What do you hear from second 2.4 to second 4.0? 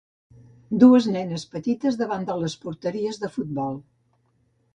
les porteries de futbol.